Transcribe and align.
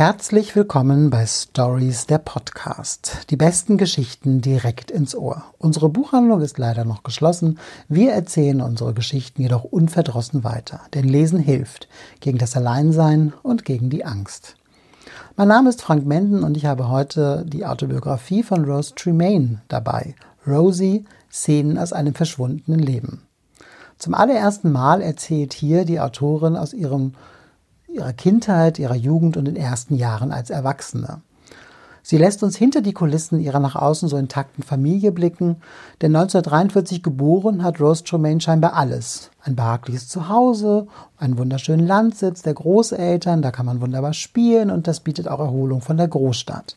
Herzlich 0.00 0.56
willkommen 0.56 1.10
bei 1.10 1.26
Stories 1.26 2.06
der 2.06 2.16
Podcast. 2.16 3.26
Die 3.28 3.36
besten 3.36 3.76
Geschichten 3.76 4.40
direkt 4.40 4.90
ins 4.90 5.14
Ohr. 5.14 5.44
Unsere 5.58 5.90
Buchhandlung 5.90 6.40
ist 6.40 6.56
leider 6.56 6.86
noch 6.86 7.02
geschlossen. 7.02 7.58
Wir 7.86 8.12
erzählen 8.12 8.62
unsere 8.62 8.94
Geschichten 8.94 9.42
jedoch 9.42 9.62
unverdrossen 9.64 10.42
weiter. 10.42 10.80
Denn 10.94 11.04
Lesen 11.04 11.38
hilft 11.38 11.86
gegen 12.20 12.38
das 12.38 12.56
Alleinsein 12.56 13.34
und 13.42 13.66
gegen 13.66 13.90
die 13.90 14.06
Angst. 14.06 14.56
Mein 15.36 15.48
Name 15.48 15.68
ist 15.68 15.82
Frank 15.82 16.06
Menden 16.06 16.44
und 16.44 16.56
ich 16.56 16.64
habe 16.64 16.88
heute 16.88 17.44
die 17.46 17.66
Autobiografie 17.66 18.42
von 18.42 18.64
Rose 18.64 18.94
Tremaine 18.94 19.60
dabei. 19.68 20.14
Rosie, 20.46 21.04
Szenen 21.30 21.76
aus 21.76 21.92
einem 21.92 22.14
verschwundenen 22.14 22.80
Leben. 22.80 23.26
Zum 23.98 24.14
allerersten 24.14 24.72
Mal 24.72 25.02
erzählt 25.02 25.52
hier 25.52 25.84
die 25.84 26.00
Autorin 26.00 26.56
aus 26.56 26.72
ihrem 26.72 27.12
ihrer 27.92 28.12
Kindheit, 28.12 28.78
ihrer 28.78 28.94
Jugend 28.94 29.36
und 29.36 29.46
den 29.46 29.56
ersten 29.56 29.94
Jahren 29.94 30.32
als 30.32 30.50
Erwachsene. 30.50 31.22
Sie 32.02 32.16
lässt 32.16 32.42
uns 32.42 32.56
hinter 32.56 32.80
die 32.80 32.94
Kulissen 32.94 33.40
ihrer 33.40 33.60
nach 33.60 33.76
außen 33.76 34.08
so 34.08 34.16
intakten 34.16 34.64
Familie 34.64 35.12
blicken, 35.12 35.56
denn 36.00 36.16
1943 36.16 37.02
geboren 37.02 37.62
hat 37.62 37.80
Rose 37.80 38.04
Tremaine 38.04 38.40
scheinbar 38.40 38.74
alles. 38.74 39.30
Ein 39.42 39.54
behagliches 39.54 40.08
Zuhause, 40.08 40.86
einen 41.18 41.36
wunderschönen 41.36 41.86
Landsitz 41.86 42.42
der 42.42 42.54
Großeltern, 42.54 43.42
da 43.42 43.50
kann 43.50 43.66
man 43.66 43.80
wunderbar 43.80 44.14
spielen 44.14 44.70
und 44.70 44.86
das 44.86 45.00
bietet 45.00 45.28
auch 45.28 45.40
Erholung 45.40 45.82
von 45.82 45.98
der 45.98 46.08
Großstadt. 46.08 46.76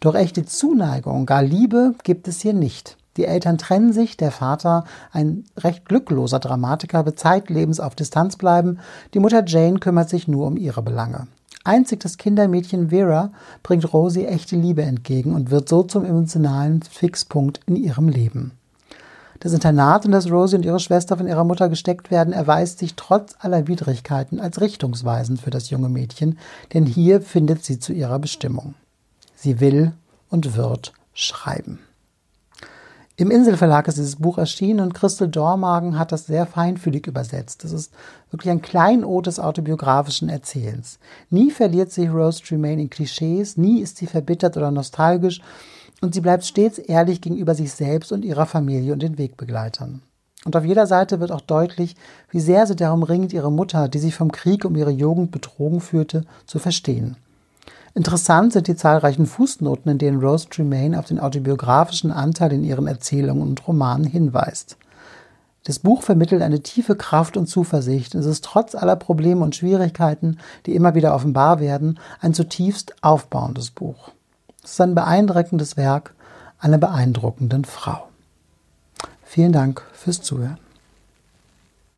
Doch 0.00 0.14
echte 0.14 0.44
Zuneigung, 0.44 1.26
gar 1.26 1.42
Liebe 1.42 1.94
gibt 2.02 2.28
es 2.28 2.40
hier 2.40 2.52
nicht. 2.52 2.96
Die 3.16 3.24
Eltern 3.24 3.58
trennen 3.58 3.92
sich, 3.92 4.16
der 4.16 4.30
Vater, 4.30 4.84
ein 5.12 5.44
recht 5.56 5.86
glückloser 5.86 6.38
Dramatiker, 6.38 7.04
wird 7.06 7.18
zeitlebens 7.18 7.80
auf 7.80 7.94
Distanz 7.94 8.36
bleiben, 8.36 8.78
die 9.14 9.18
Mutter 9.18 9.44
Jane 9.46 9.78
kümmert 9.78 10.08
sich 10.08 10.28
nur 10.28 10.46
um 10.46 10.56
ihre 10.56 10.82
Belange. 10.82 11.26
Einzig 11.64 12.00
das 12.00 12.16
Kindermädchen 12.16 12.90
Vera 12.90 13.32
bringt 13.62 13.92
Rosie 13.92 14.26
echte 14.26 14.54
Liebe 14.54 14.82
entgegen 14.82 15.34
und 15.34 15.50
wird 15.50 15.68
so 15.68 15.82
zum 15.82 16.04
emotionalen 16.04 16.82
Fixpunkt 16.82 17.60
in 17.66 17.74
ihrem 17.74 18.08
Leben. 18.08 18.52
Das 19.40 19.52
Internat, 19.52 20.04
in 20.04 20.12
das 20.12 20.30
Rosie 20.30 20.56
und 20.56 20.64
ihre 20.64 20.80
Schwester 20.80 21.16
von 21.16 21.26
ihrer 21.26 21.44
Mutter 21.44 21.68
gesteckt 21.68 22.10
werden, 22.10 22.32
erweist 22.32 22.78
sich 22.78 22.94
trotz 22.94 23.34
aller 23.38 23.66
Widrigkeiten 23.66 24.40
als 24.40 24.60
richtungsweisend 24.60 25.40
für 25.40 25.50
das 25.50 25.70
junge 25.70 25.88
Mädchen, 25.88 26.38
denn 26.72 26.86
hier 26.86 27.20
findet 27.20 27.64
sie 27.64 27.78
zu 27.78 27.92
ihrer 27.92 28.18
Bestimmung. 28.18 28.74
Sie 29.34 29.60
will 29.60 29.92
und 30.30 30.56
wird 30.56 30.92
schreiben. 31.12 31.80
Im 33.18 33.30
Inselverlag 33.30 33.88
ist 33.88 33.96
dieses 33.96 34.16
Buch 34.16 34.36
erschienen 34.36 34.80
und 34.80 34.92
Christel 34.92 35.28
Dormagen 35.28 35.98
hat 35.98 36.12
das 36.12 36.26
sehr 36.26 36.44
feinfühlig 36.44 37.06
übersetzt. 37.06 37.64
Das 37.64 37.72
ist 37.72 37.90
wirklich 38.30 38.50
ein 38.50 38.60
Kleinod 38.60 39.26
des 39.26 39.40
autobiografischen 39.40 40.28
Erzählens. 40.28 40.98
Nie 41.30 41.50
verliert 41.50 41.90
sich 41.90 42.10
Rose 42.10 42.42
Tremaine 42.42 42.82
in 42.82 42.90
Klischees, 42.90 43.56
nie 43.56 43.80
ist 43.80 43.96
sie 43.96 44.06
verbittert 44.06 44.58
oder 44.58 44.70
nostalgisch 44.70 45.40
und 46.02 46.12
sie 46.12 46.20
bleibt 46.20 46.44
stets 46.44 46.76
ehrlich 46.76 47.22
gegenüber 47.22 47.54
sich 47.54 47.72
selbst 47.72 48.12
und 48.12 48.22
ihrer 48.22 48.44
Familie 48.44 48.92
und 48.92 49.00
den 49.00 49.16
Wegbegleitern. 49.16 50.02
Und 50.44 50.54
auf 50.54 50.66
jeder 50.66 50.86
Seite 50.86 51.18
wird 51.18 51.32
auch 51.32 51.40
deutlich, 51.40 51.96
wie 52.30 52.40
sehr 52.40 52.66
sie 52.66 52.76
darum 52.76 53.02
ringt, 53.02 53.32
ihre 53.32 53.50
Mutter, 53.50 53.88
die 53.88 53.98
sich 53.98 54.14
vom 54.14 54.30
Krieg 54.30 54.66
um 54.66 54.76
ihre 54.76 54.90
Jugend 54.90 55.30
betrogen 55.30 55.80
fühlte, 55.80 56.26
zu 56.44 56.58
verstehen. 56.58 57.16
Interessant 57.96 58.52
sind 58.52 58.68
die 58.68 58.76
zahlreichen 58.76 59.24
Fußnoten, 59.24 59.90
in 59.90 59.96
denen 59.96 60.20
Rose 60.20 60.50
Tremaine 60.50 60.98
auf 60.98 61.06
den 61.06 61.18
autobiografischen 61.18 62.12
Anteil 62.12 62.52
in 62.52 62.62
ihren 62.62 62.86
Erzählungen 62.86 63.42
und 63.42 63.66
Romanen 63.66 64.04
hinweist. 64.04 64.76
Das 65.64 65.78
Buch 65.78 66.02
vermittelt 66.02 66.42
eine 66.42 66.60
tiefe 66.60 66.94
Kraft 66.94 67.38
und 67.38 67.46
Zuversicht. 67.46 68.14
Es 68.14 68.26
ist 68.26 68.44
trotz 68.44 68.74
aller 68.74 68.96
Probleme 68.96 69.42
und 69.42 69.56
Schwierigkeiten, 69.56 70.36
die 70.66 70.74
immer 70.74 70.94
wieder 70.94 71.14
offenbar 71.14 71.58
werden, 71.58 71.98
ein 72.20 72.34
zutiefst 72.34 72.94
aufbauendes 73.00 73.70
Buch. 73.70 74.10
Es 74.62 74.72
ist 74.72 74.80
ein 74.82 74.94
beeindruckendes 74.94 75.78
Werk 75.78 76.12
einer 76.58 76.76
beeindruckenden 76.76 77.64
Frau. 77.64 78.08
Vielen 79.22 79.52
Dank 79.52 79.82
fürs 79.94 80.20
Zuhören. 80.20 80.65